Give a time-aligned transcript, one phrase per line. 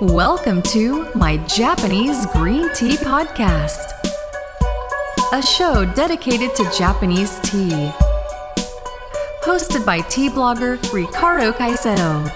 [0.00, 3.92] Welcome to my Japanese Green Tea Podcast,
[5.32, 7.92] a show dedicated to Japanese tea.
[9.44, 12.28] Hosted by tea blogger Ricardo Caicedo.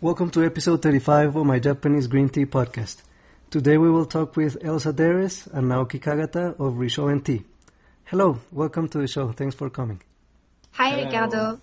[0.00, 3.02] Welcome to episode 35 of my Japanese Green Tea Podcast.
[3.50, 7.42] Today we will talk with Elsa Deres and Naoki Kagata of Rishoen Tea.
[8.06, 9.32] Hello, welcome to the show.
[9.32, 10.00] Thanks for coming.
[10.72, 11.58] Hi, Ricardo.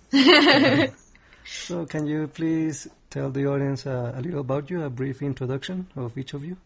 [1.44, 5.86] So, can you please tell the audience uh, a little about you, a brief introduction
[5.96, 6.56] of each of you?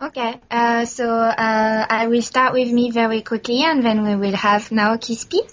[0.00, 4.36] Okay, uh, so uh, I will start with me very quickly and then we will
[4.36, 5.50] have Naoki speak.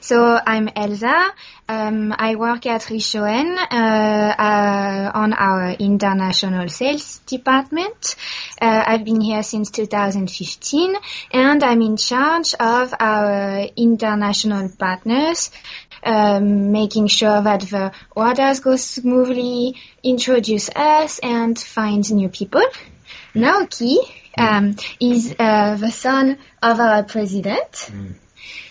[0.00, 1.24] So I'm Elsa.
[1.68, 8.14] Um, I work at Rishoen uh, uh, on our international sales department.
[8.60, 10.94] Uh, I've been here since 2015
[11.32, 15.50] and I'm in charge of our international partners
[16.04, 22.62] um, making sure that the orders go smoothly, introduce us, and find new people.
[23.36, 23.98] Naoki
[24.38, 27.90] um, is uh, the son of our president.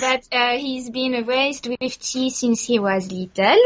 [0.00, 3.58] but uh, he's been raised with tea since he was little,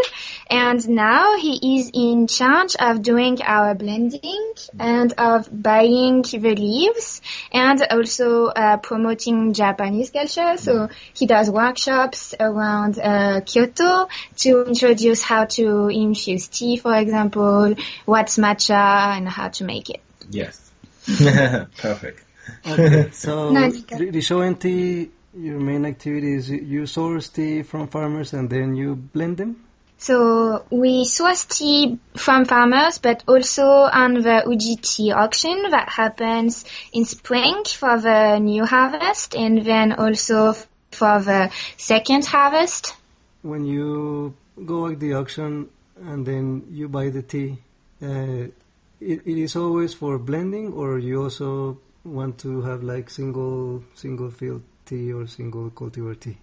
[0.51, 7.23] and now he is in charge of doing our blending and of buying the leaves
[7.53, 10.57] and also uh, promoting Japanese culture.
[10.59, 14.09] So he does workshops around uh, Kyoto
[14.39, 20.03] to introduce how to infuse tea, for example, what's matcha and how to make it.
[20.31, 20.61] Yes.
[21.07, 22.25] Perfect.
[22.67, 23.99] Okay, so Nanika.
[24.13, 28.95] Rishoen Tea, your main activity is you- you source tea from farmers and then you
[28.95, 29.57] blend them?
[29.99, 36.65] So we source tea from farmers, but also on the Uji tea auction that happens
[36.93, 40.55] in spring for the new harvest, and then also
[40.91, 42.95] for the second harvest.
[43.43, 47.59] When you go at the auction and then you buy the tea,
[48.03, 48.53] uh,
[49.01, 54.31] it, it is always for blending, or you also want to have like single single
[54.31, 56.39] field tea or single cultivar tea?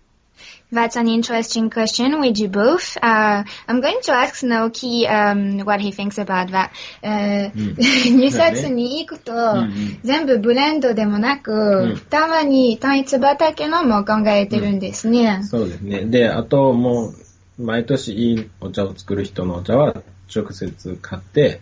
[0.71, 2.19] That's an interesting question.
[2.19, 2.97] We do both.
[3.01, 6.71] Uh, I'm going to ask Naoki um, what he thinks about that.
[7.03, 9.31] Uh, 入札に行くと、
[10.03, 15.43] 全部ブレンドでもなく、うんたまに単一畑のも考えてるんですね。
[15.43, 16.05] そうですね。
[16.05, 20.01] で、あともう、毎年いいお茶を作る人のお茶は
[20.35, 21.61] 直接買って、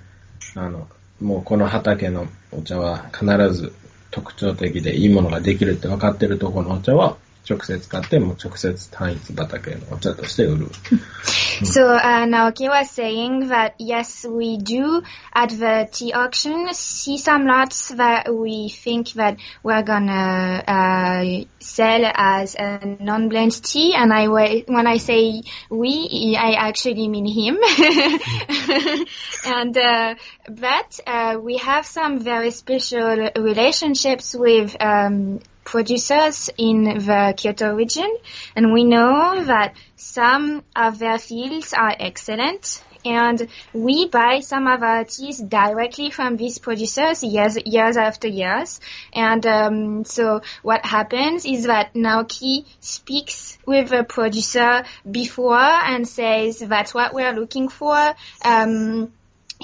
[0.55, 0.87] あの、
[1.19, 3.73] もうこの畑のお茶は必ず
[4.11, 7.17] 特徴的でいいものができるって分かってるところのお茶は
[7.48, 10.66] 直接買って、もう直接単一畑のお茶として売る。
[11.62, 15.02] So uh, Naoki was saying that yes, we do
[15.32, 22.04] at the tea auction see some lots that we think that we're gonna uh, sell
[22.14, 27.56] as a non-blend tea, and I wa- when I say we, I actually mean him.
[29.46, 30.14] and uh,
[30.48, 34.76] but uh, we have some very special relationships with.
[34.80, 38.09] Um, producers in the Kyoto region,
[38.55, 42.83] and we know that some of their fields are excellent.
[43.03, 48.79] And we buy some of our teas directly from these producers years, years after years.
[49.11, 56.59] And um, so what happens is that Naoki speaks with the producer before and says
[56.59, 58.13] that's what we're looking for.
[58.45, 59.11] Um,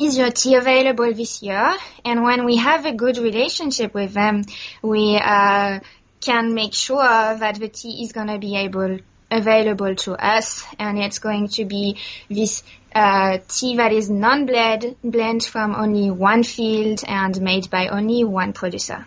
[0.01, 1.75] is your tea available this year?
[2.05, 4.45] And when we have a good relationship with them,
[4.83, 5.81] we uh,
[6.21, 8.99] can make sure that the tea is going to be able
[9.31, 11.97] available to us, and it's going to be
[12.29, 12.63] this
[12.95, 18.53] uh, tea that is non-blend, blend from only one field and made by only one
[18.53, 19.07] producer.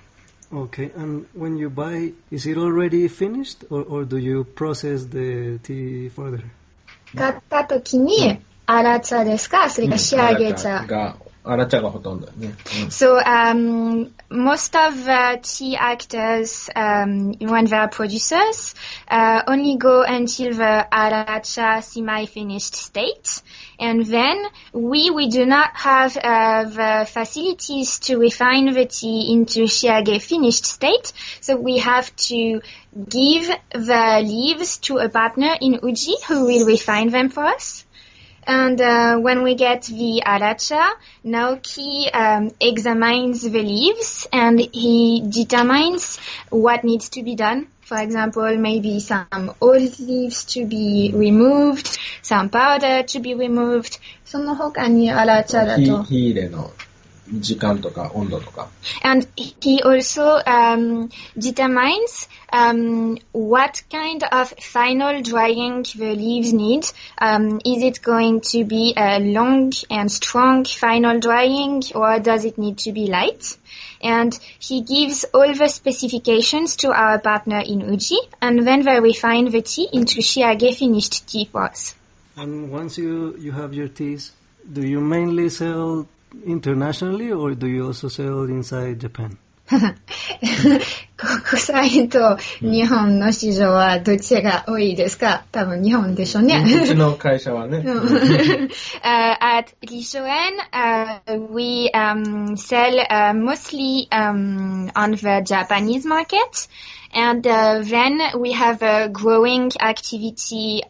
[0.51, 5.59] Okay, and when you buy, is it already finished, or, or do you process the
[5.59, 6.43] tea further?
[7.15, 10.85] 買った時に、 荒茶ですかそれか仕上げ茶。
[10.87, 12.55] が、荒茶がほとんどだね。
[12.89, 18.73] So um, most of the tea actors, um, when they are producers,
[19.07, 23.43] uh, only go until the aracha semi-finished state,
[23.79, 29.67] and then we we do not have uh, the facilities to refine the tea into
[29.67, 32.61] shiage finished state, so we have to
[33.07, 37.85] give the leaves to a partner in Uji who will refine them for us.
[38.49, 40.87] And uh, when we get the aracha,
[41.25, 47.67] Naoki um, examines the leaves and he determines what needs to be done.
[47.81, 53.99] For example, maybe some old leaves to be removed, some powder to be removed.
[54.25, 56.03] その他にアラチャだ火と。
[56.03, 56.71] 火入れの
[57.31, 58.69] 時間とか温度とか。
[59.03, 66.85] And he also um, determines um, what kind of final drying the leaves need.
[67.17, 72.57] Um, is it going to be a long and strong final drying or does it
[72.57, 73.57] need to be light?
[74.01, 79.49] And he gives all the specifications to our partner in Uji and then they refine
[79.49, 81.95] the tea into Shiage finished tea for us.
[82.37, 84.33] And once you, you have your teas,
[84.71, 86.07] do you mainly sell
[86.46, 89.38] internationally or do you also sell inside Japan?
[91.16, 96.64] 国際と日本の市場はどっちが多いですか多分日本でしょうね。
[96.82, 97.78] うちの会社はね。
[97.78, 97.84] at
[99.04, 101.20] uh, At Rishoen, uh,
[101.52, 106.68] we um, sell uh, mostly um, on the Japanese market.
[107.12, 110.82] And uh, then we have a growing activity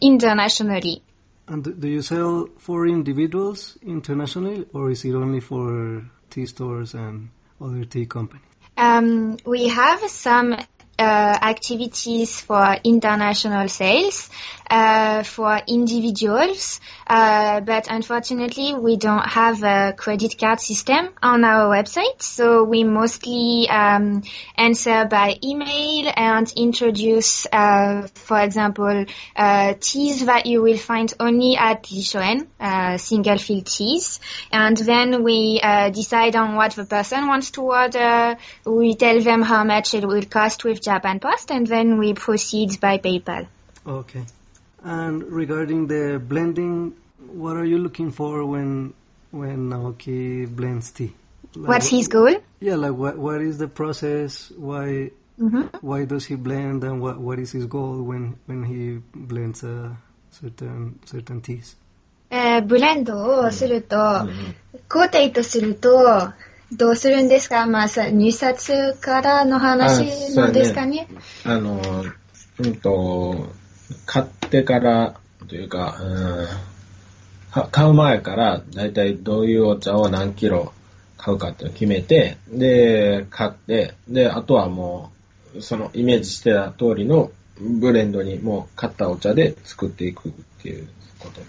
[0.00, 1.02] internationally.
[1.50, 7.30] And do you sell for individuals internationally or is it only for tea stores and
[7.60, 8.44] other tea companies?
[8.76, 10.56] Um, we have some
[11.02, 14.30] activities for international sales
[14.70, 21.68] uh, for individuals, uh, but unfortunately we don't have a credit card system on our
[21.68, 24.22] website, so we mostly um,
[24.56, 29.04] answer by email and introduce, uh, for example,
[29.34, 34.20] uh, teas that you will find only at Rishoen, uh, single field teas,
[34.52, 38.36] and then we uh, decide on what the person wants to order.
[38.64, 42.79] We tell them how much it will cost with Japan Post, and then we proceed
[42.79, 43.47] by PayPal.
[43.85, 44.23] Okay.
[44.83, 46.93] And regarding the blending,
[47.33, 48.93] what are you looking for when
[49.31, 51.13] when Naoki blends tea?
[51.55, 52.35] Like What's wh- his goal?
[52.59, 54.51] Yeah, like what what is the process?
[54.57, 55.11] Why
[55.81, 59.97] why does he blend and what what is his goal when when he blends a
[60.31, 61.75] certain certain teas?
[62.31, 64.27] えーブレンドをすると、
[64.89, 66.33] 工程とすると、
[66.72, 67.66] どうするんですか？
[67.66, 71.08] まあ、入札からの話のですかね？
[71.44, 71.80] あの、
[72.58, 73.48] うんと、
[74.06, 75.14] 買ってから、
[75.48, 76.46] というか、うん
[77.72, 80.72] 買う前から、だいたいどういうお茶を何キロ
[81.16, 85.10] 買うかっていうのを決めて、で、買って、で、あとはも
[85.56, 90.32] う、そのイメージしてた通りのブレンドにもう買ったお茶で作っていくっ
[90.62, 90.88] ていう
[91.18, 91.40] こと。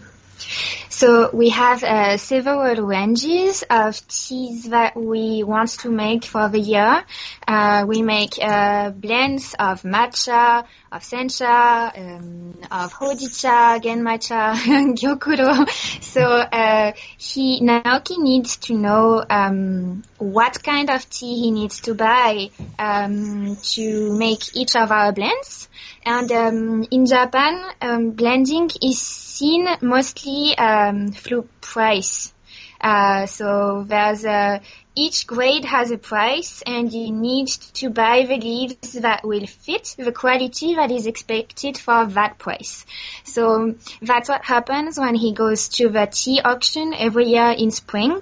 [0.89, 6.59] So we have uh, several ranges of teas that we want to make for the
[6.59, 7.03] year.
[7.47, 14.53] Uh, we make uh, blends of matcha, of sencha, um, of hojicha, genmaicha,
[14.99, 15.67] gyokuro.
[16.01, 21.93] So uh, he Naoki needs to know um, what kind of tea he needs to
[21.93, 25.69] buy um, to make each of our blends.
[26.03, 31.13] And um, in Japan, um, blending is seen mostly um,
[31.61, 32.33] price.
[32.79, 34.59] Uh, so there's a,
[34.95, 39.95] each grade has a price and you need to buy the leaves that will fit
[39.97, 42.85] the quality that is expected for that price.
[43.23, 48.21] So that's what happens when he goes to the tea auction every year in spring.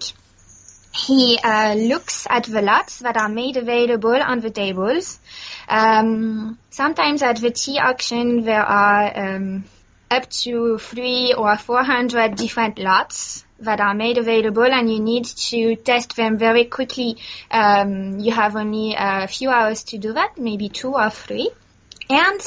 [0.93, 5.19] He uh, looks at the lots that are made available on the tables.
[5.67, 9.63] Um, sometimes at the tea auction there are um,
[10.11, 15.25] up to three or four hundred different lots that are made available, and you need
[15.25, 17.17] to test them very quickly.
[17.51, 21.49] Um, you have only a few hours to do that, maybe two or three.
[22.09, 22.39] And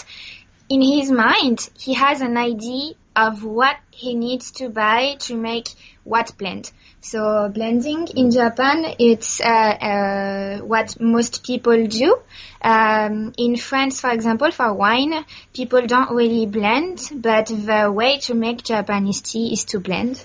[0.69, 5.69] in his mind, he has an idea of what he needs to buy to make
[6.03, 6.73] what blend.
[7.03, 12.17] So blending in Japan, it's uh, uh, what most people do.
[12.63, 18.35] Um, in France, for example, for wine, people don't really blend, but the way to
[18.35, 20.25] make Japanese tea is to blend.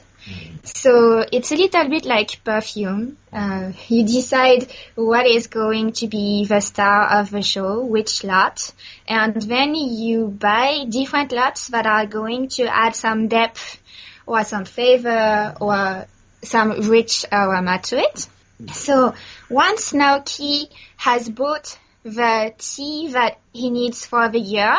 [0.64, 3.18] So it's a little bit like perfume.
[3.34, 8.72] Uh, you decide what is going to be the star of the show, which lot,
[9.08, 13.80] and then you buy different lots that are going to add some depth
[14.28, 16.06] or some flavor or
[16.44, 18.28] some rich aroma to it.
[18.74, 19.14] So
[19.50, 24.78] once Naoki has bought the tea that he needs for the year,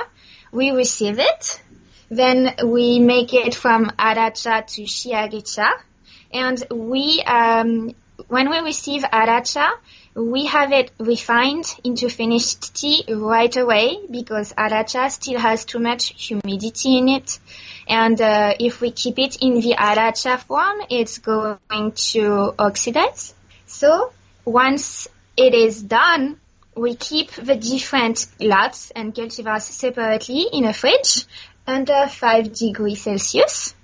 [0.52, 1.62] we receive it.
[2.10, 5.70] Then we make it from aracha to shiagecha.
[6.32, 7.94] And we, um,
[8.28, 9.70] when we receive aracha,
[10.14, 16.14] we have it refined into finished tea right away because aracha still has too much
[16.20, 17.38] humidity in it.
[17.88, 23.34] And uh, if we keep it in the aracha form, it's going to oxidize.
[23.66, 24.12] So
[24.44, 26.38] once it is done,
[26.76, 31.24] we keep the different lots and cultivars separately in a fridge
[31.66, 33.74] under 5 degrees Celsius.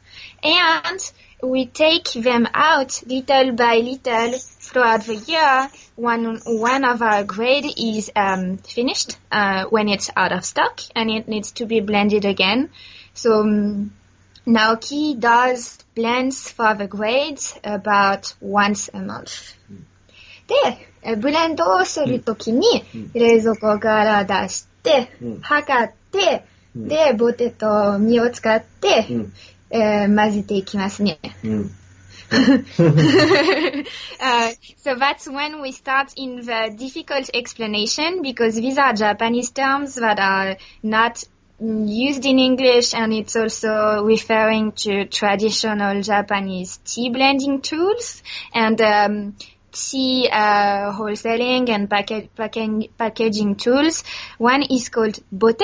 [0.43, 1.01] And
[1.43, 7.73] we take them out little by little throughout the year when one of our grade
[7.77, 12.25] is um, finished, uh, when it's out of stock and it needs to be blended
[12.25, 12.71] again.
[13.14, 13.92] So um,
[14.46, 19.56] Naoki does blends for the grades about once a month.
[20.48, 20.56] で、
[21.04, 29.34] えブレンドをするときに、冷蔵庫から出して、うん測って、うんで、ボテと実を使って、うん。
[29.72, 31.20] えー混ぜていきますね。
[31.44, 31.72] うん。
[32.30, 32.60] uh,
[34.78, 40.20] so that's when we start in the difficult explanation because these are Japanese terms that
[40.20, 41.26] are not mm,
[41.61, 49.37] used in English and it's also referring to traditional Japanese tea blending tools and um,
[49.73, 54.05] tea uh, wholesaling and packa- packa- packaging tools.
[54.39, 55.63] One is called bote.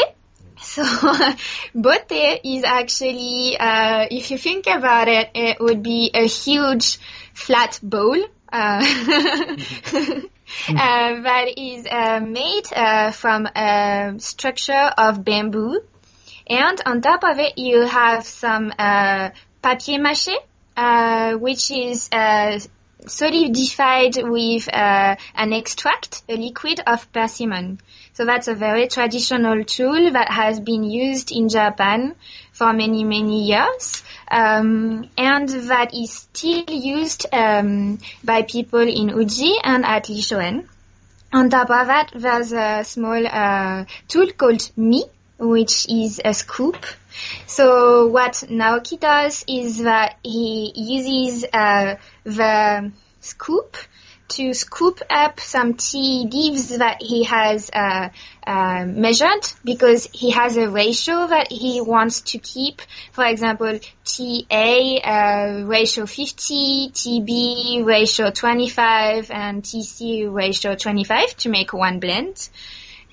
[0.63, 0.85] So,
[1.75, 6.99] bote is actually, uh, if you think about it, it would be a huge
[7.33, 8.19] flat bowl.
[8.53, 8.85] Uh,
[10.69, 15.81] uh, that is uh, made uh, from a structure of bamboo.
[16.47, 19.31] And on top of it, you have some uh,
[19.63, 20.35] papier mâché,
[20.77, 22.59] uh, which is uh,
[23.07, 27.81] solidified with uh, an extract, a liquid of persimmon.
[28.21, 32.15] So that's a very traditional tool that has been used in Japan
[32.53, 34.03] for many, many years.
[34.31, 40.69] Um, and that is still used um, by people in Uji and at Rishoen.
[41.33, 45.03] On top of that, there's a small uh, tool called Mi,
[45.39, 46.85] which is a scoop.
[47.47, 53.79] So what Naoki does is that he uses uh, the scoop
[54.31, 58.09] to scoop up some tea leaves that he has uh,
[58.47, 62.81] uh, measured because he has a ratio that he wants to keep.
[63.13, 71.73] For example, TA uh, ratio 50, TB ratio 25, and TC ratio 25 to make
[71.73, 72.49] one blend.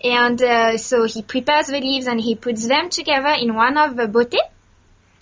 [0.04, 3.96] And uh, so he prepares the leaves and he puts them together in one of
[3.96, 4.36] the bote.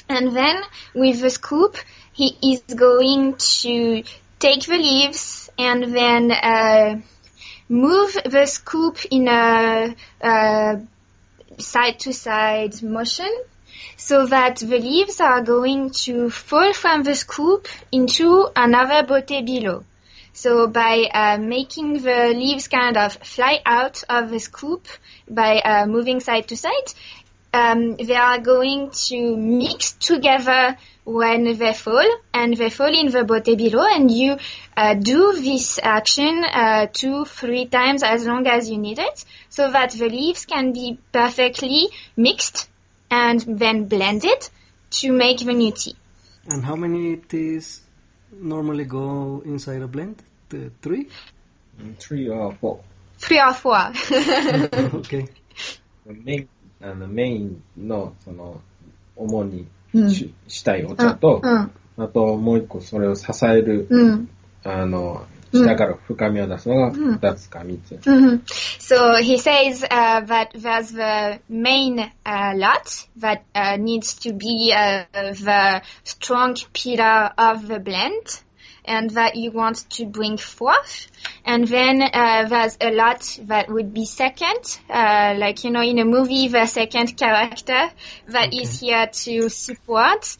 [0.09, 0.61] And then
[0.93, 1.77] with the scoop,
[2.11, 4.03] he is going to
[4.39, 7.01] take the leaves and then uh,
[7.69, 10.75] move the scoop in a, uh
[11.57, 13.31] side to side motion
[13.97, 19.83] so that the leaves are going to fall from the scoop into another bote below.
[20.33, 24.85] So by uh, making the leaves kind of fly out of the scoop
[25.29, 26.93] by uh, moving side to side,
[27.53, 33.23] um, they are going to mix together when they fall and they fall in the
[33.23, 34.37] bote below and you
[34.75, 39.71] uh, do this action uh, two, three times as long as you need it so
[39.71, 42.67] that the leaves can be perfectly mixed
[43.09, 44.49] and then blended
[44.89, 45.95] to make the new tea.
[46.49, 47.81] And how many teas
[48.31, 50.21] normally go inside a blend?
[50.49, 51.07] The three?
[51.81, 52.81] Mm, three or four.
[53.17, 53.77] Three or four.
[54.99, 55.27] okay.
[56.05, 56.49] The main,
[56.81, 58.61] and the main, no, no,
[59.15, 59.65] 主に
[60.09, 64.29] し,、したいお茶と、うんあともう一個それを支える、うん
[64.63, 67.95] あの、うん下から深みを出すのがうん二つか三つ。
[67.95, 68.41] Mhm.
[68.45, 74.73] So he says uh, that there's the main uh, lot that uh, needs to be
[74.73, 78.43] uh, the strong pillar of the blend
[78.87, 81.07] and that you want to bring forth.
[81.45, 85.99] And then uh, there's a lot that would be second, uh, like, you know, in
[85.99, 87.89] a movie, the second character
[88.27, 90.37] that is here to support.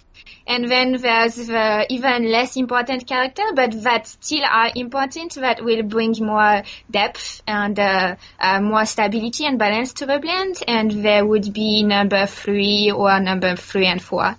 [0.48, 5.82] And then there's the even less important character, but that still are important, that will
[5.84, 10.58] bring more depth and uh, uh, more stability and balance to the blend.
[10.68, 14.36] And there would be number three or number three and four.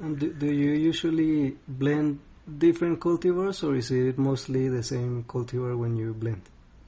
[0.00, 5.76] And do, do you usually blend different cultivars or is it mostly the same cultivar
[5.76, 6.38] when you blend?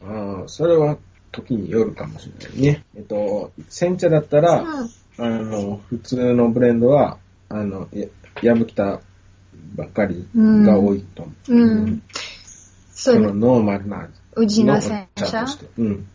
[0.02, 0.98] ああ、それは
[1.32, 2.84] 時によるかもしれないね。
[2.96, 4.64] えっと、煎茶だったら、
[5.18, 7.18] あの、普通のブレンドは、
[7.48, 8.06] あの、や
[8.42, 9.00] ヤブキタ
[9.76, 11.54] ばっかりが多いと思う。
[11.54, 12.02] うん。
[12.92, 15.26] そのノーマルなうちの煎茶？
[15.26, 15.66] 茶として。
[15.78, 16.06] うん。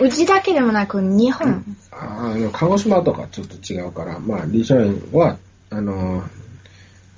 [0.00, 1.64] うちだけでもなく日本。
[1.92, 5.38] あの、鹿児島とかちょっと違うから、まあ、リショエンは、
[5.70, 6.22] あの、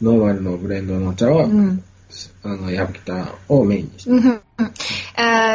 [0.03, 1.85] ノーマルのブレンドのお茶は、うん、
[2.43, 4.11] あの、ヤブキタをメインにして。
[4.11, 4.43] Mm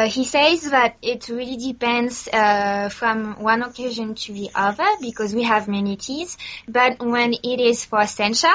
[0.08, 5.42] he says that it really depends uh, from one occasion to the other because we
[5.42, 6.36] have many teas,
[6.66, 8.52] but when it is for sencha,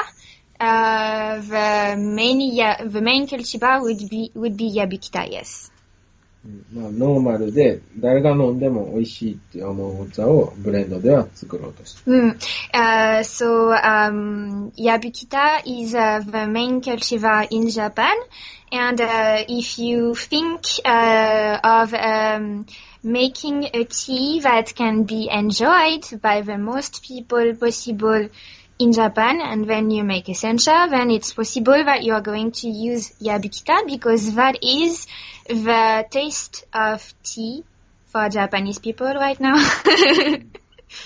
[0.60, 2.38] uh, the, main,
[2.88, 5.70] the main cultivar would be, would be Yabukita, yes.
[6.45, 12.09] うんまあ、ノーマルで、誰が飲んでも美味しいって思うお茶をブレンドでは作ろうとして。
[12.09, 12.37] Mm.
[12.73, 18.15] Uh, so um, Yabukita is uh, the main cultivar in Japan,
[18.71, 22.65] and uh, if you think uh, of um,
[23.03, 28.29] making a tea that can be enjoyed by the most people possible
[28.79, 32.51] in Japan, and then you make a sencha, then it's possible that you are going
[32.51, 35.05] to use Yabukita because that is
[35.47, 37.63] the taste of tea
[38.07, 39.57] for Japanese people right now.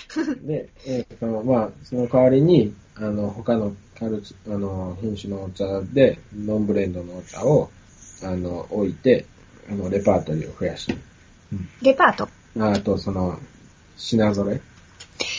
[0.46, 7.70] で、えーとまあ、その代わりに、あの、他のカルチ、あの、品種のお茶で、ノンブレンドのお茶を、
[8.22, 9.26] あの、置いて、
[9.68, 10.96] あの、レパートリーを増やして、
[11.82, 12.28] Reparto.
[12.58, 13.38] あと、その、
[13.96, 14.60] 品揃え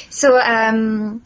[0.09, 1.21] So, um,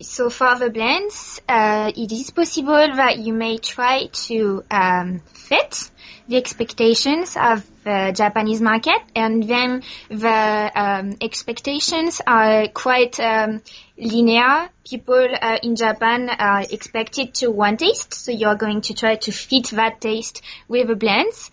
[0.00, 5.90] so for the blends, uh, it is possible that you may try to um, fit
[6.26, 13.60] the expectations of the Japanese market, and then the um, expectations are quite um,
[13.98, 14.70] linear.
[14.88, 19.32] People uh, in Japan are expected to one taste, so you're going to try to
[19.32, 21.50] fit that taste with the blends.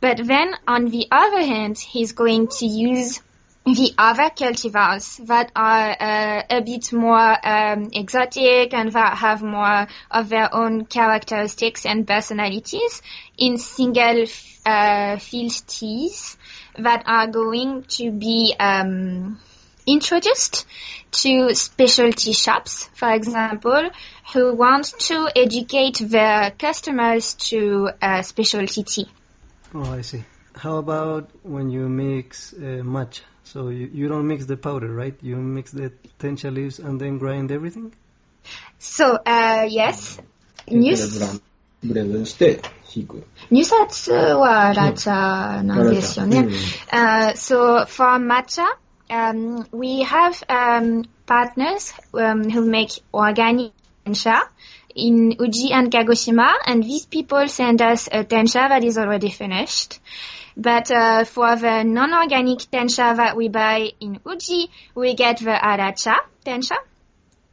[0.00, 3.20] But then, on the other hand, he's going to use
[3.64, 9.86] the other cultivars that are uh, a bit more um, exotic and that have more
[10.10, 13.02] of their own characteristics and personalities
[13.38, 14.26] in single
[14.66, 16.36] uh, field teas
[16.76, 19.38] that are going to be um,
[19.86, 20.66] introduced
[21.12, 23.90] to specialty shops, for example,
[24.32, 29.08] who want to educate their customers to uh, specialty tea.
[29.74, 30.24] Oh, I see.
[30.56, 33.22] How about when you mix uh, matcha?
[33.51, 35.15] So you, you don't mix the powder, right?
[35.21, 37.93] You mix the tencha leaves and then grind everything?
[38.79, 40.21] So, uh, yes.
[40.67, 41.41] でニュこれブラン
[41.83, 42.61] ブレンドにして、
[42.93, 43.23] 引く。
[43.49, 46.39] 入札はラチャなんですよね。
[46.39, 48.65] うん Uh, so for matcha,
[49.09, 53.71] um, we have um, partners um, who make organic
[54.05, 54.49] tencha
[54.94, 60.00] in Uji and Kagoshima, and these people send us a tencha that is already finished.
[60.56, 66.16] But uh, for the non-organic tencha that we buy in Uji, we get the aracha
[66.44, 66.76] tencha,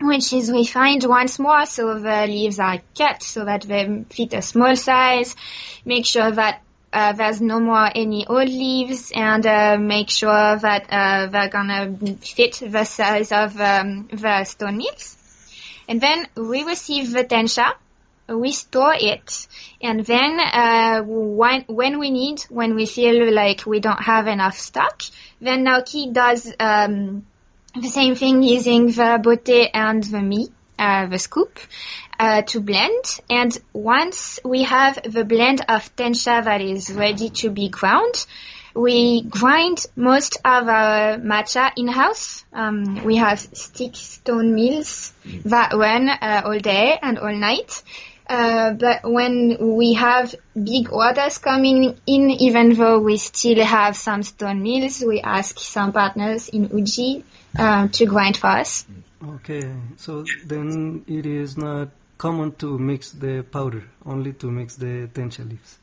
[0.01, 4.41] which is refined once more, so the leaves are cut so that they fit a
[4.41, 5.35] small size.
[5.85, 10.87] Make sure that uh, there's no more any old leaves, and uh, make sure that
[10.89, 15.18] uh, they're gonna fit the size of um, the stone leaves.
[15.89, 17.73] And then we receive the tencha,
[18.27, 19.47] we store it,
[19.81, 24.55] and then uh, when, when we need, when we feel like we don't have enough
[24.55, 25.01] stock,
[25.41, 27.25] then Naoki does um,
[27.73, 31.57] the same thing using the bote and the mi, uh, the scoop,
[32.19, 33.19] uh, to blend.
[33.27, 38.27] And once we have the blend of tencha that is ready to be ground,
[38.79, 42.45] we grind most of our matcha in-house.
[42.53, 45.13] Um, we have stick stone mills
[45.45, 47.83] that run uh, all day and all night.
[48.27, 54.21] Uh, but when we have big orders coming in, even though we still have some
[54.23, 57.25] stone mills, we ask some partners in Uji
[57.57, 58.85] uh, to grind for us.
[59.21, 65.09] Okay, so then it is not common to mix the powder, only to mix the
[65.11, 65.79] tencha leaves.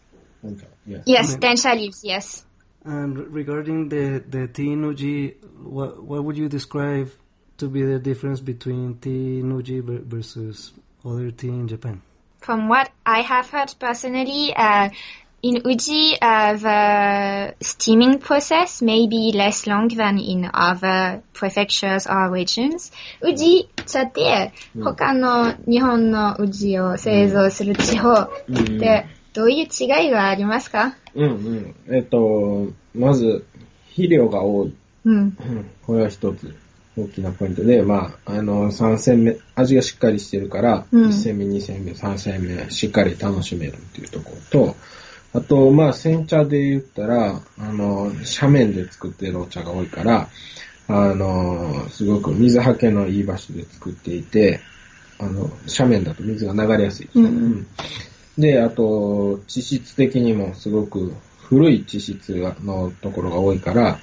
[0.87, 1.03] Yes.
[1.05, 1.41] Yes, Mm.
[1.41, 2.45] tencha leaves, yes.
[2.86, 7.12] And regarding the, the tea in Uji, what, what would you describe
[7.58, 10.74] to be the difference between tea in Uji ver- versus
[11.06, 12.02] other tea in Japan?
[12.40, 14.90] From what I have heard personally, uh,
[15.44, 22.30] in Uji, uh, the steaming process may be less long than in other prefectures or
[22.30, 22.92] regions.
[23.22, 28.30] Uji 茶って他の日本の宇治を製造する地方っ
[28.80, 30.97] て どういう違いがありますか？
[31.15, 31.75] うんうん。
[31.95, 33.45] えっと、まず、
[33.91, 34.75] 肥料が多い。
[35.05, 35.17] うん。
[35.17, 35.37] うん
[35.87, 36.55] これは一つ
[36.97, 44.77] 大きなポイントで、まあ、あの、3戦目、味がしっかりしてるから、うん1戦目、2戦目、3戦目、しっかり楽しめるっていうところと、
[45.35, 50.29] あと、まあ、煎茶で言ったら、あの、斜面で作ってるお茶が多いから、
[50.89, 54.61] あの、すごく水はけのいい場所で作っていて、
[55.19, 57.09] あの、斜面だと水が流れやすい。
[57.15, 57.67] うんうん
[58.39, 61.15] で、あと、地質的にもすごく
[61.49, 63.99] 古い地質のところが多いから、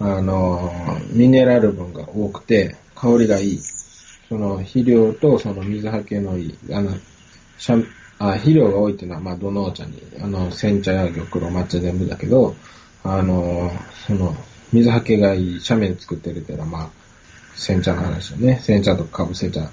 [0.00, 0.70] あの、
[1.10, 3.60] ミネラル分が多くて、香りがいい。
[4.28, 6.90] その肥料とその水はけのいい、あの、
[7.66, 7.86] 斜
[8.18, 12.54] あ肥料が多いっていうのは、まあ、どのお茶に、あの、煎茶や玉露、抹茶全部だけど、
[13.04, 13.70] あの、
[14.06, 14.34] その、
[14.72, 16.90] 水はけがいい斜面作ってるっていうのは、まあ、
[17.54, 18.60] 煎茶の話よね。
[18.62, 19.70] 煎茶とかぶせ茶。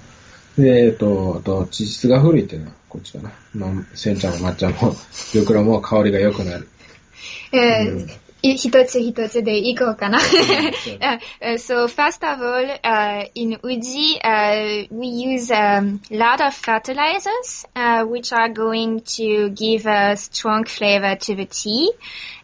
[0.58, 3.32] で、えっと、あと、地質が古いっていうのは、こっちかな。
[3.54, 4.94] まあ、煎茶も抹茶も、
[5.32, 6.68] 玉露も香りが良くなる。
[7.52, 8.06] Uh,
[8.42, 10.18] Hitotsu Hitotsu de Iko kana.
[10.18, 16.40] Uh, uh, so first of all, uh, in Uji, uh, we use a um, lot
[16.40, 21.92] of fertilizers, uh, which are going to give a strong flavor to the tea.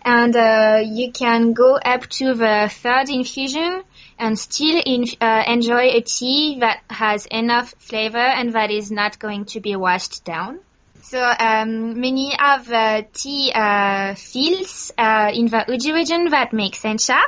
[0.05, 3.83] And uh, you can go up to the third infusion
[4.23, 9.45] and still in, enjoy a tea that has enough flavor and that is not going
[9.47, 10.61] to be washed down.
[11.03, 16.75] So um, many of the tea uh, fields uh, in the Uji region that make
[16.75, 17.19] sencha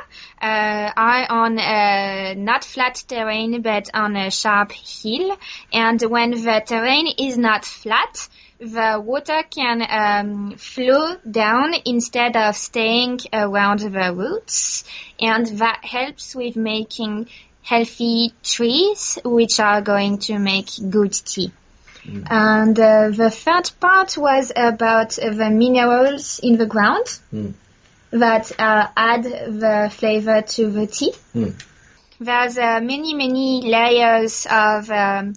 [0.41, 5.37] uh, are on a not flat terrain but on a sharp hill.
[5.73, 12.55] And when the terrain is not flat, the water can um, flow down instead of
[12.55, 14.85] staying around the roots,
[15.19, 17.27] and that helps with making
[17.61, 21.51] healthy trees, which are going to make good tea.
[22.05, 22.27] Mm.
[22.29, 27.53] And uh, the third part was about uh, the minerals in the ground mm.
[28.11, 31.13] that uh, add the flavor to the tea.
[31.33, 31.61] Mm.
[32.19, 35.33] There's uh, many, many layers of um,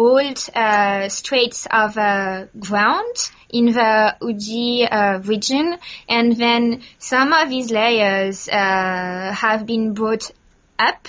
[0.00, 3.16] old uh, straits of uh, ground
[3.50, 4.88] in the Uji
[5.28, 5.76] region,
[6.08, 10.30] and then some of these layers have been brought
[10.78, 11.08] up.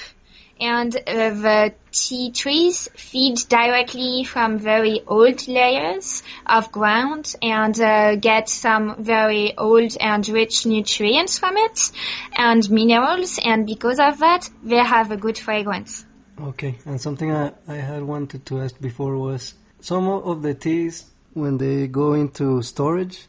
[0.59, 1.01] And uh,
[1.45, 9.03] the tea trees feed directly from very old layers of ground and uh, get some
[9.03, 11.91] very old and rich nutrients from it
[12.37, 13.39] and minerals.
[13.43, 16.05] And because of that they have a good fragrance.
[16.41, 21.05] Okay, and something I, I had wanted to ask before was some of the teas
[21.33, 23.27] when they go into storage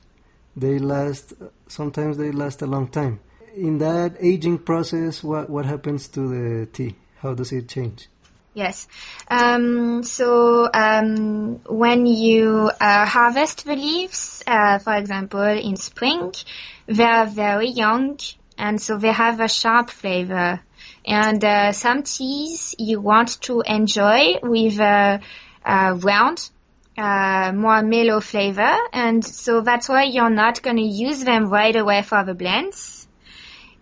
[0.57, 1.33] they last
[1.67, 3.21] sometimes they last a long time.
[3.57, 6.95] In that aging process what what happens to the tea?
[7.21, 8.09] How does it change?
[8.55, 8.87] Yes.
[9.29, 16.35] Um, so um, when you uh, harvest the leaves, uh, for example, in spring,
[16.87, 18.19] they are very young,
[18.59, 20.61] and so they have a sharp flavor.
[21.05, 25.21] And uh, some teas you want to enjoy with a,
[25.65, 26.49] a round,
[26.97, 31.75] uh, more mellow flavor, and so that's why you're not going to use them right
[31.75, 33.03] away for the blends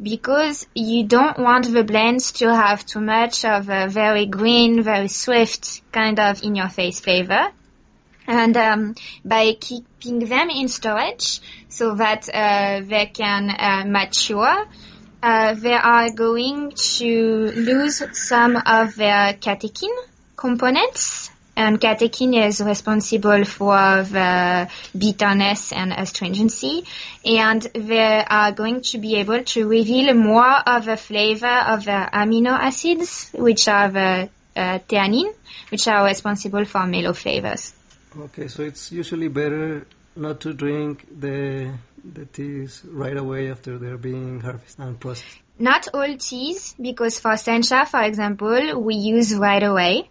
[0.03, 5.09] because you don't want the blends to have too much of a very green, very
[5.09, 7.49] swift kind of in your face flavor.
[8.27, 14.67] And um, by keeping them in storage so that uh, they can uh, mature,
[15.23, 19.95] uh, they are going to lose some of their catechin
[20.37, 26.85] components and catechin is responsible for the bitterness and astringency,
[27.25, 32.09] and they are going to be able to reveal more of the flavor of the
[32.13, 34.79] amino acids, which are the uh,
[35.69, 37.75] which are responsible for mellow flavors.
[38.19, 41.73] Okay, so it's usually better not to drink the
[42.05, 45.39] the teas right away after they're being harvested and processed.
[45.59, 50.09] Not all teas, because for sencha, for example, we use right away.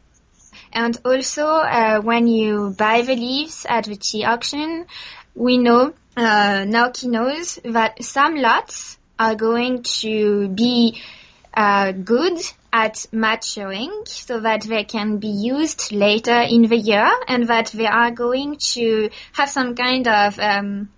[0.72, 4.86] And also, uh, when you buy the leaves at the tea auction,
[5.34, 11.02] we know, uh, Naoki knows that some lots are going to be
[11.54, 12.40] uh, good
[12.72, 17.88] at maturing so that they can be used later in the year and that they
[17.88, 20.90] are going to have some kind of um,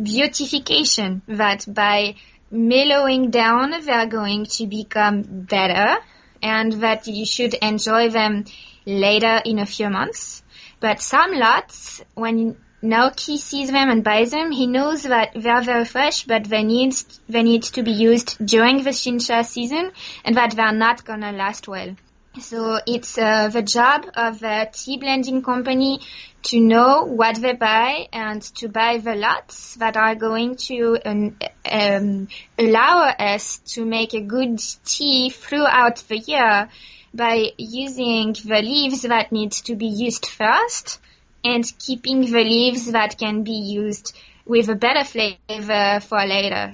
[0.00, 2.14] beautification that by
[2.50, 5.96] mellowing down they are going to become better
[6.42, 8.44] and that you should enjoy them
[8.84, 10.42] later in a few months.
[10.80, 15.84] But some lots, when Naoki sees them and buys them, he knows that they're very
[15.84, 16.94] fresh, but they need,
[17.28, 19.90] they need to be used during the Shincha season
[20.24, 21.96] and that they're not gonna last well.
[22.40, 26.00] So it's uh, the job of a tea blending company
[26.44, 31.36] to know what they buy and to buy the lots that are going to um,
[31.70, 36.68] um, allow us to make a good tea throughout the year
[37.14, 41.00] by using the leaves that need to be used first
[41.42, 46.72] and keeping the leaves that can be used with a better flavor for later.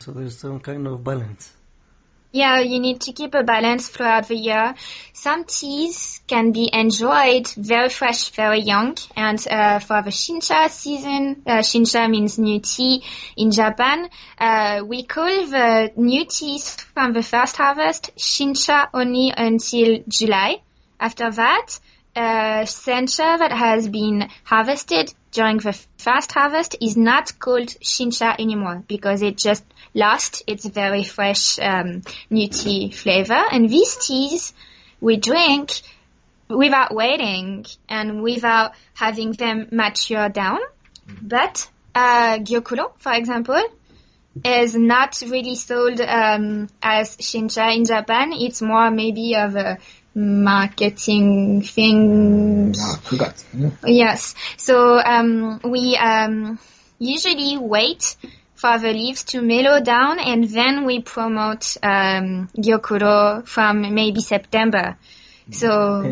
[0.00, 1.54] So there's some kind of balance.
[2.30, 4.74] Yeah, you need to keep a balance throughout the year.
[5.14, 8.98] Some teas can be enjoyed very fresh, very young.
[9.16, 13.02] And uh, for the Shincha season, uh, Shincha means new tea
[13.36, 14.10] in Japan.
[14.38, 20.60] Uh, we call the new teas from the first harvest Shincha only until July.
[21.00, 21.78] After that,
[22.18, 28.82] uh, sencha that has been harvested during the first harvest is not called shincha anymore
[28.88, 33.42] because it just lost its very fresh um, new tea flavor.
[33.52, 34.52] And these teas
[35.00, 35.80] we drink
[36.48, 40.58] without waiting and without having them mature down.
[41.22, 43.62] But uh, gyokuro, for example,
[44.44, 48.32] is not really sold um, as shincha in Japan.
[48.32, 49.78] It's more maybe of a
[50.18, 52.78] marketing things.
[52.82, 53.44] Ah, forgot.
[53.86, 54.34] Yes.
[54.56, 56.58] So um, we um,
[56.98, 58.16] usually wait
[58.54, 64.96] for the leaves to mellow down and then we promote um, Gyokuro from maybe September.
[65.50, 66.02] So.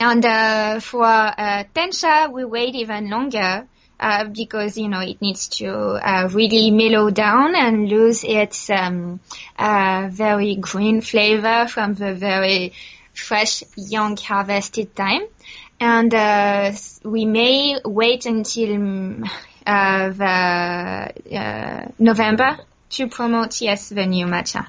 [0.00, 3.68] And uh, for uh, Tencha, we wait even longer
[4.00, 9.20] uh, because you know it needs to uh, really mellow down and lose its um,
[9.58, 12.72] uh, very green flavor from the very
[13.12, 15.22] fresh young harvested time.
[15.78, 16.72] And uh,
[17.04, 19.30] we may wait until mm,
[19.66, 22.58] uh, the uh, November
[22.90, 24.66] to promote yes the new matcha.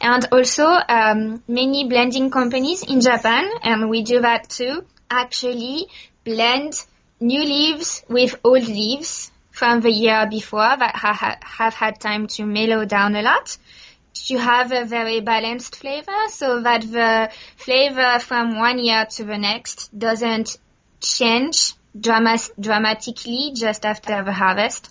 [0.00, 5.86] And also, um, many blending companies in Japan, and we do that too, actually
[6.24, 6.74] blend
[7.22, 12.26] new leaves with old leaves from the year before that ha- ha- have had time
[12.26, 13.56] to mellow down a lot
[14.14, 19.38] to have a very balanced flavor so that the flavor from one year to the
[19.38, 20.58] next doesn't
[21.00, 24.90] change drama- dramatically just after the harvest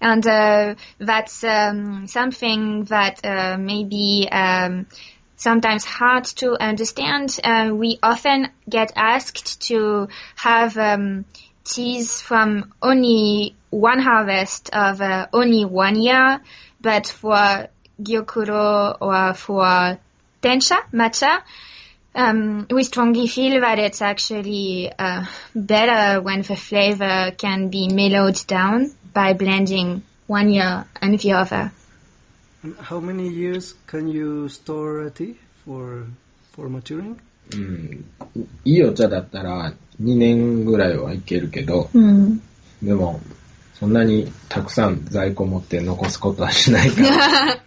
[0.00, 4.86] and uh, that's um, something that uh, may be um,
[5.36, 7.38] sometimes hard to understand.
[7.42, 11.24] Uh, we often get asked to have um,
[11.64, 16.40] teas from only one harvest of uh, only one year,
[16.80, 17.68] but for
[18.00, 19.98] gyokuro or for
[20.42, 21.42] tencha matcha,
[22.14, 28.38] um, we strongly feel that it's actually uh, better when the flavor can be mellowed
[28.46, 31.72] down by blending one year and the other.
[32.80, 36.06] How many years can you store a tea for
[36.52, 37.20] for maturing?
[37.54, 38.04] うん。
[38.64, 41.90] いいお茶だったら2年ぐらいはいけるけど、
[42.82, 43.20] でも、
[43.82, 47.58] そんなにたくさん在庫持って残すことはしないから。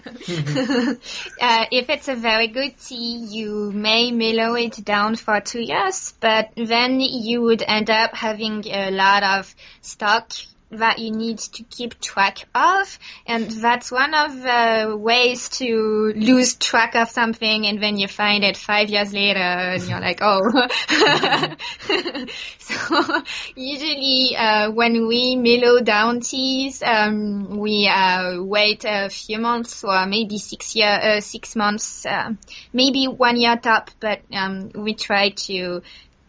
[1.41, 6.15] uh, if it's a very good tea, you may mellow it down for two years,
[6.21, 10.27] but then you would end up having a lot of stock
[10.71, 16.55] that you need to keep track of, and that's one of the ways to lose
[16.55, 20.41] track of something, and then you find it five years later, and you're like, oh.
[22.59, 23.23] so
[23.55, 30.05] usually, uh, when we mellow down teas, um, we uh, wait a few months or
[30.05, 32.33] maybe six year, uh, six months, uh,
[32.73, 35.81] maybe one year top, but um, we try to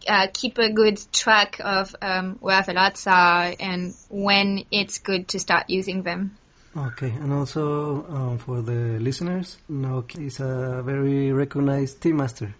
[0.08, 5.28] uh, keep a good track of um, where the lots are and when it's good
[5.28, 6.36] to start using them.
[6.74, 12.54] Okay, and also um, for the listeners, Naoki is a very recognized tea master.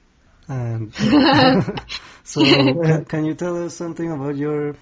[0.48, 0.92] And
[2.24, 4.76] so, can, can you tell us something about your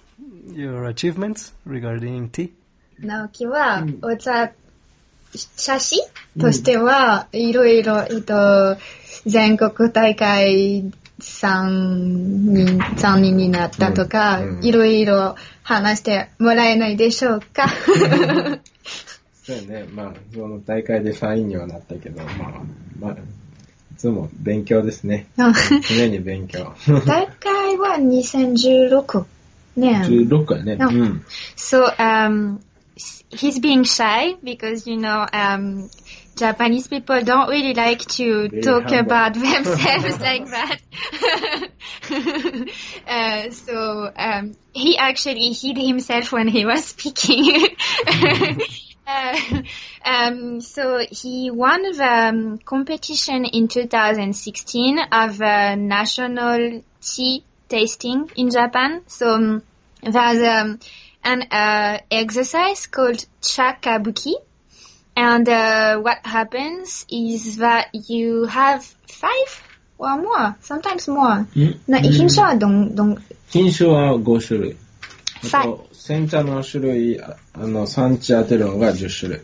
[0.47, 2.53] your achievements regarding tea?
[2.99, 4.53] 直樹は、お茶、
[5.33, 6.03] 写真
[6.39, 8.77] としては、いろいろ、えっと、
[9.27, 17.68] 全国大会 3人、3人になったとか、いろいろ話してもらえないでしょうか。
[19.46, 19.86] そうやね。
[19.94, 22.62] まあ、その大会で3位にはなったけど、まあ、
[23.00, 23.18] まあ、い
[23.98, 25.28] つも勉強ですね。
[25.88, 26.74] 常に勉強。
[27.06, 29.26] 大会は2016
[29.78, 30.02] 年。
[30.04, 30.78] 16やね。
[30.82, 31.24] あうん。
[31.56, 32.60] So um,
[33.30, 35.90] he's being shy because you know um,
[36.36, 40.80] Japanese people don't really like to talk about themselves like that.
[43.08, 47.68] uh, so um, he actually hid himself when he was speaking.
[49.08, 49.62] Uh,
[50.04, 58.50] um, so he won the um, competition in 2016 of uh, national tea tasting in
[58.50, 59.04] Japan.
[59.06, 59.64] So um,
[60.02, 60.80] there's um,
[61.26, 64.36] an uh, exercise called chakabuki.
[65.18, 69.64] And uh, what happens is that you have five
[69.98, 71.48] or more, sometimes more.
[71.56, 73.18] んな品種はどん、どん、
[73.50, 74.78] 品種は5種類。
[75.54, 79.42] あはと、煎茶の種類、ああの、産地当てるのが10種類。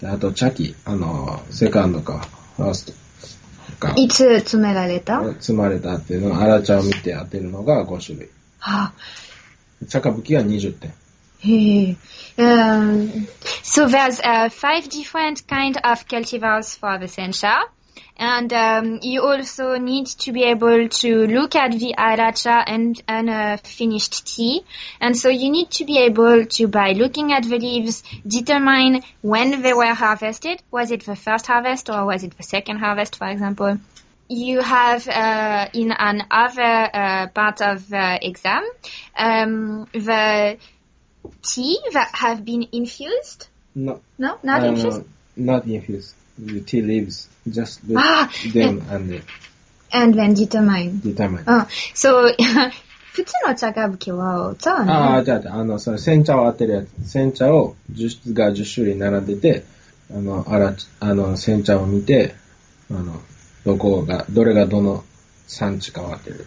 [0.00, 2.26] であと、茶器、あの、セカンドか、
[2.56, 2.92] ファースト
[3.78, 8.30] か、いつ詰められた積まれたっていうのを、荒茶を見て当てるのが5種類。
[8.58, 9.29] は茶
[12.36, 13.26] Um,
[13.62, 17.64] so there's uh, five different kind of cultivars for the sencha.
[18.16, 23.30] And um, you also need to be able to look at the aracha and, and
[23.30, 24.62] uh, finished tea.
[25.00, 29.62] And so you need to be able to, by looking at the leaves, determine when
[29.62, 30.62] they were harvested.
[30.70, 33.78] Was it the first harvest or was it the second harvest, for example?
[34.29, 38.63] You have uh, in another uh, part of the exam
[39.15, 40.57] um, the
[41.43, 43.47] tea that have been infused.
[43.75, 45.03] No, No, not uh, infused.
[45.37, 46.15] not infused.
[46.39, 47.29] The tea leaves.
[47.47, 49.21] Just look Ah, them and
[49.91, 51.01] And then determine.
[51.01, 51.43] determine.
[51.45, 51.67] うん。
[51.93, 52.35] そう、
[53.13, 55.19] 普通の茶歌舞伎は歌わあない。
[55.19, 57.09] あ、じゃあじゃあ、あの、その煎茶を当てるやつ。
[57.09, 59.63] 煎茶を10が10種類並んでて、
[60.11, 62.35] あの、あら、あの、煎茶を見て、
[62.89, 63.21] あの、
[63.64, 65.04] どこが、どれがどの
[65.46, 66.46] 産地かを当てる。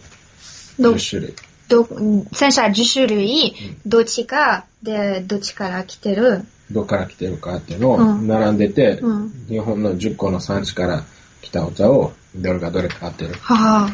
[0.78, 1.34] ど10種類。
[1.68, 1.88] ど、
[2.32, 3.54] 戦車10種類、
[3.86, 6.44] どっちか、で、どっちから来てる。
[6.70, 11.04] どっから来てるかっていうのをうん並んでて、うん日本の10個の産地から
[11.42, 13.34] 来たお茶を、どれがどれか当てる。
[13.34, 13.88] は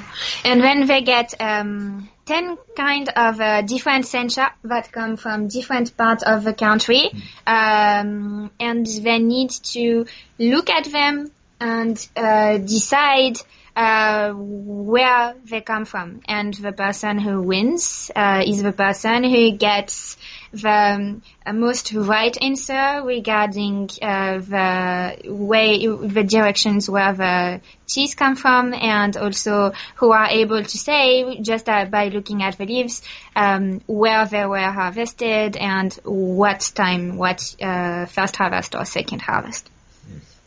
[0.44, 0.48] あ。
[0.48, 6.22] And when they get um, 10 kind of uh, different sencha that come from different parts
[6.22, 7.11] of the country,
[7.46, 10.06] um, and they need to
[10.38, 11.30] look at them
[11.61, 13.38] and uh, decide
[13.77, 16.20] uh, where they come from.
[16.27, 20.16] And the person who wins uh, is the person who gets
[20.53, 28.35] the um, most right answer regarding uh, the way, the directions where the cheese come
[28.35, 33.03] from, and also who are able to say just uh, by looking at the leaves
[33.37, 39.70] um, where they were harvested and what time, what uh, first harvest or second harvest.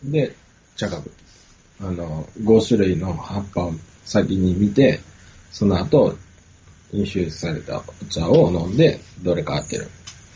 [0.04, 0.36] で、
[0.76, 1.12] 茶株。
[1.82, 3.74] あの、5種類の葉っぱを
[4.06, 5.00] 先に見て、
[5.52, 6.16] その後、
[6.92, 9.90] 飲酒されたお茶を飲んで、どれか当てる。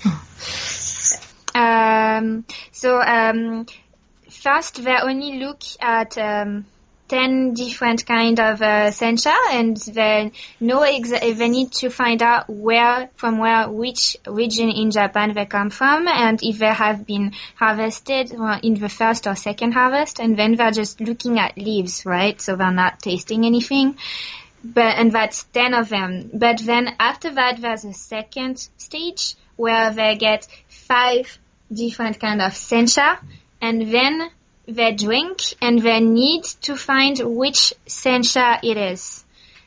[1.58, 3.65] Um, so um,
[4.30, 6.65] first they only look at um,
[7.08, 12.50] 10 different kind of uh, sencha and they know exa- they need to find out
[12.50, 17.34] where from where which region in Japan they come from and if they have been
[17.56, 18.32] harvested
[18.63, 22.39] in the first or second harvest and then they're just looking at leaves right?
[22.41, 23.98] So they're not tasting anything.
[24.63, 26.30] But and that's 10 of them.
[26.34, 31.38] But then after that there's a second stage where they get five
[31.72, 33.20] different kind of sencha
[33.62, 34.30] and then
[34.67, 39.23] they drink and they need to find which sencha it is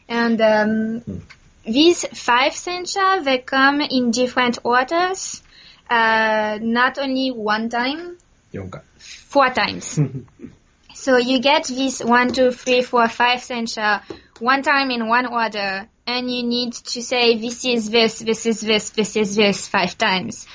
[0.09, 1.23] and um,
[1.65, 5.43] these five sencha they come in different orders
[5.89, 8.17] uh, not only one time
[8.53, 8.83] 4回。
[8.99, 9.99] four times
[10.95, 14.03] so you get these one, two, three, four, five sencha
[14.41, 18.61] one time in one order, and you need to say this is this, this is
[18.61, 20.47] this, this is this five times.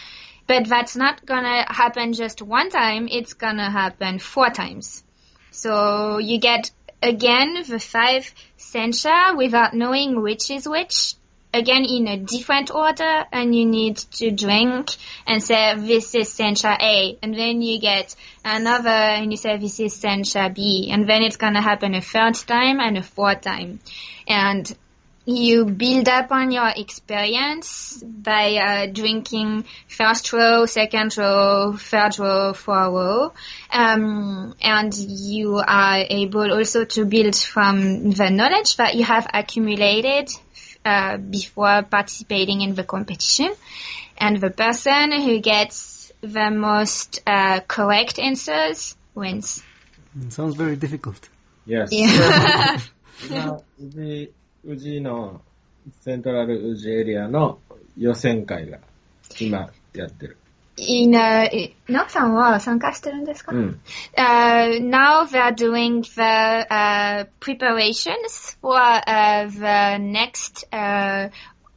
[0.47, 5.03] But that's not gonna happen just one time, it's gonna happen four times.
[5.51, 11.15] So you get again the five sencha without knowing which is which,
[11.53, 14.89] again in a different order, and you need to drink
[15.25, 19.79] and say this is sencha A, and then you get another and you say this
[19.79, 23.79] is sencha B, and then it's gonna happen a third time and a fourth time.
[24.27, 24.75] And
[25.25, 32.53] you build up on your experience by uh, drinking first row, second row, third row,
[32.53, 33.33] fourth row,
[33.71, 40.29] um, and you are able also to build from the knowledge that you have accumulated
[40.85, 43.51] uh, before participating in the competition.
[44.17, 49.63] And the person who gets the most uh, correct answers wins.
[50.21, 51.29] It sounds very difficult.
[51.65, 51.89] Yes.
[51.91, 52.79] Yeah.
[53.29, 54.29] now, the
[54.64, 55.42] 宇治の、
[56.02, 57.58] セントラル宇治エリアの
[57.96, 58.78] 予選会が
[59.40, 60.36] 今やってる。
[60.80, 63.80] in uh, ナオさんは参加してるんですか、うん。
[64.16, 71.28] Uh, now they're doing the uh, preparations for uh, the next uh,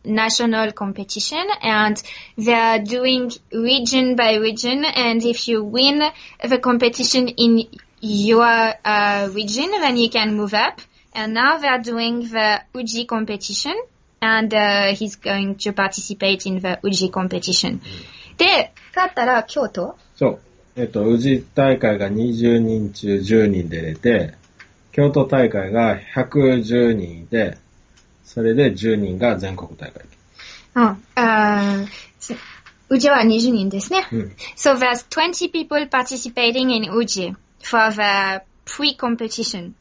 [0.06, 2.02] national competition and
[2.38, 6.02] they're doing region by region and if you win
[6.42, 7.68] the competition in
[8.02, 10.82] your uh, region then you can move up
[11.18, 13.74] and now they're doing the Uji competition
[14.22, 17.80] and uh, he's going to participate in the Uji competition
[18.38, 20.40] で勝ったら京都そう。
[20.76, 24.34] えっと、宇治大会が20人中10人で出て、
[24.92, 27.58] 京都大会が110人いて、
[28.26, 30.04] それで10人が全国大会。
[30.76, 31.04] うん。
[31.16, 31.88] あー
[32.20, 32.36] す
[32.90, 34.08] うちは20人ですね。
[34.12, 34.36] うん。
[34.56, 39.74] So there's 20 people participating in Uji for the pre-competition.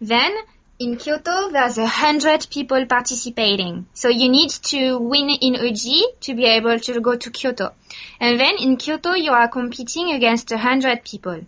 [0.00, 0.30] Then
[0.78, 3.86] in Kyoto, there's a hundred people participating.
[3.94, 7.72] So you need to win in Uji to be able to go to Kyoto.
[8.20, 11.42] And then in Kyoto, you are competing against a hundred people.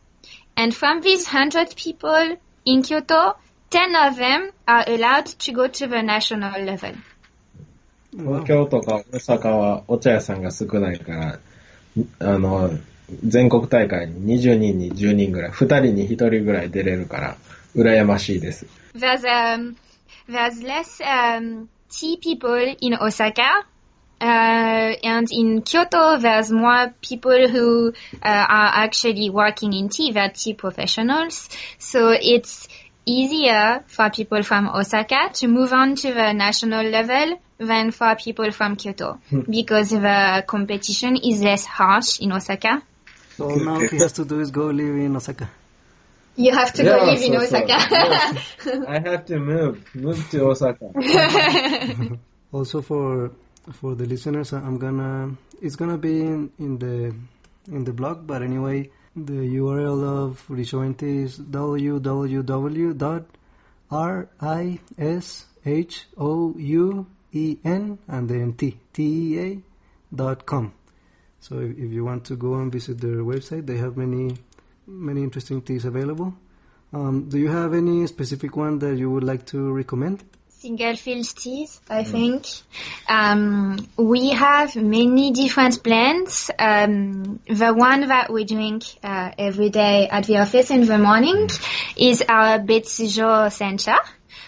[0.57, 3.37] And from these hundred people, in Kyoto,
[3.71, 6.95] 10 of them are allowed to go to the national level.
[8.13, 11.39] 東京とか大阪はお茶屋さんが少ないから、
[12.21, 12.71] あの、
[13.25, 17.37] 全国大会に20人に10人ぐらい、2人に1人ぐらい出れるから、
[17.75, 18.67] 羨ましいです。
[18.95, 19.77] There's um,
[20.29, 23.67] there's less um, tea people in Osaka,
[24.21, 30.13] uh, and in Kyoto there's more people who uh, are actually working in tea.
[30.13, 32.69] They're tea professionals, so it's
[33.05, 38.51] easier for people from Osaka to move on to the national level than for people
[38.51, 42.83] from Kyoto because the competition is less harsh in Osaka.
[43.37, 45.49] So all now he has to do is go live in Osaka.
[46.36, 47.78] You have to Yeah, go live in so- so- Osaka.
[48.96, 50.88] I have to move, move to Osaka.
[52.54, 53.32] Also for
[53.80, 57.16] for the listeners, I'm gonna it's gonna be in, in the
[57.72, 63.24] in the blog, but anyway, the URL of Rishoen tea is www dot
[63.90, 69.60] r i s h o u e n and then t t e a
[70.14, 70.74] dot com.
[71.40, 74.36] So if, if you want to go and visit their website, they have many
[74.88, 76.34] many interesting teas available.
[76.94, 80.24] Um, do you have any specific one that you would like to recommend?
[80.62, 82.46] single field teas, I think.
[83.10, 86.52] Um, we have many different blends.
[86.60, 91.50] Um, the one that we drink uh, every day at the office in the morning
[91.98, 93.98] is our Betsujo Sencha,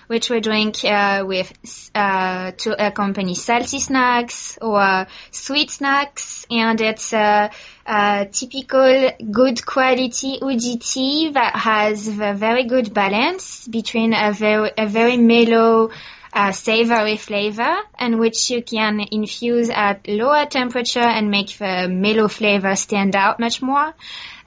[0.08, 1.52] which we drink uh, with
[1.96, 7.52] uh, to accompany salty snacks or sweet snacks, and it's a,
[7.86, 14.72] a typical good quality uji tea that has a very good balance between a very
[14.78, 15.90] a very mellow
[16.34, 22.28] uh, savory flavor and which you can infuse at lower temperature and make the mellow
[22.28, 23.94] flavor stand out much more.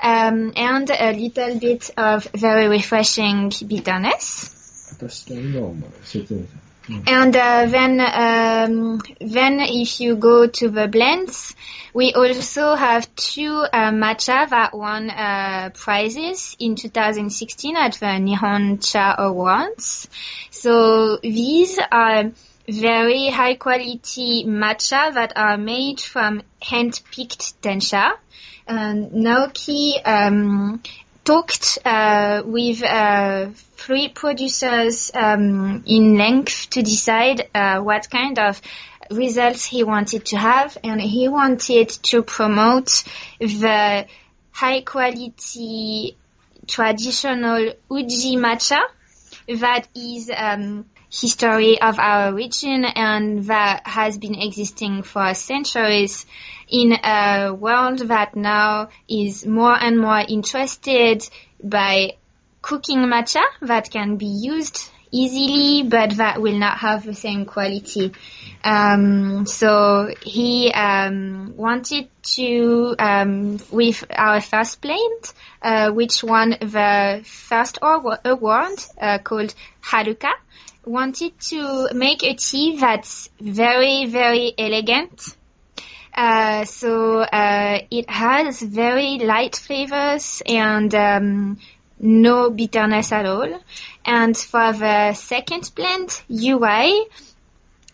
[0.00, 4.55] Um, and a little bit of very refreshing bitterness.
[7.06, 11.54] And uh, then, um, then if you go to the blends,
[11.92, 18.88] we also have two uh, matcha that won uh, prizes in 2016 at the Nihon
[18.88, 20.08] Cha Awards.
[20.50, 22.30] So these are
[22.68, 28.12] very high quality matcha that are made from hand picked tencha,
[28.68, 30.82] Uh, Naoki um,
[31.26, 38.62] talked uh, with uh, three producers um, in length to decide uh, what kind of
[39.10, 43.04] results he wanted to have, and he wanted to promote
[43.40, 44.06] the
[44.52, 46.16] high quality
[46.66, 48.80] traditional uji matcha
[49.48, 56.26] that is um, history of our region and that has been existing for centuries
[56.68, 61.28] in a world that now is more and more interested
[61.62, 62.12] by
[62.60, 68.12] cooking matcha that can be used easily but that will not have the same quality.
[68.64, 75.32] Um, so he um, wanted to, um, with our first plant,
[75.62, 80.32] uh, which won the first award uh, called Haruka,
[80.86, 85.36] wanted to make a tea that's very, very elegant.
[86.14, 91.58] Uh, so uh, it has very light flavors and um,
[91.98, 93.60] no bitterness at all.
[94.04, 97.06] And for the second blend, UI,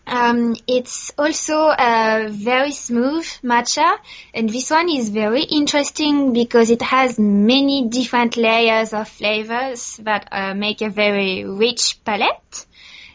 [0.05, 3.97] um, it's also a very smooth matcha,
[4.33, 10.27] and this one is very interesting because it has many different layers of flavors that
[10.31, 12.65] uh, make a very rich palette.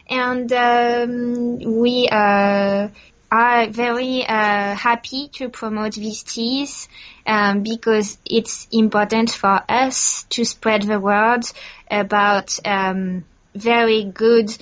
[0.09, 2.89] And um, we uh,
[3.31, 6.89] are very uh, happy to promote these teas
[7.27, 11.43] um, because it's important for us to spread the word
[11.89, 14.55] about um, very good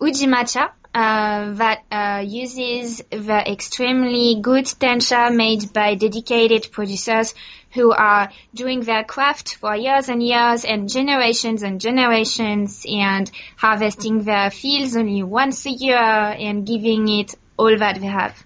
[0.00, 7.34] uji matcha uh, that uh, uses the extremely good tencha made by dedicated producers
[7.72, 14.22] who are doing their craft for years and years and generations and generations and harvesting
[14.24, 18.44] their fields only once a year and giving it all that they have.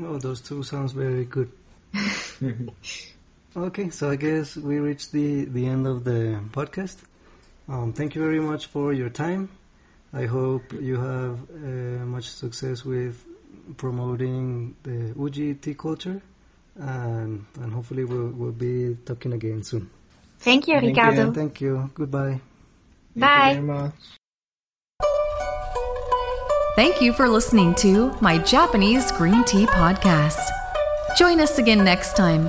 [0.00, 1.50] Oh, those two sounds very good.
[3.56, 6.96] okay, so I guess we reached the, the end of the podcast.
[7.68, 9.48] Um, thank you very much for your time.
[10.14, 13.24] I hope you have uh, much success with
[13.76, 16.22] promoting the Uji tea culture,
[16.76, 19.90] and, and hopefully we'll, we'll be talking again soon.
[20.38, 21.02] Thank you, Thank you.
[21.02, 21.32] Ricardo.
[21.32, 21.90] Thank you.
[21.94, 22.40] Goodbye.
[23.16, 23.54] Bye.
[23.54, 23.94] very much.
[26.76, 30.48] Thank you for listening to my Japanese Green Tea Podcast.
[31.16, 32.48] Join us again next time